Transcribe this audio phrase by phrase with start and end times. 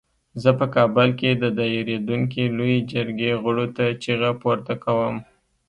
[0.41, 5.15] زه په کابل کې د دایریدونکې لویې جرګې غړو ته چیغه پورته کوم.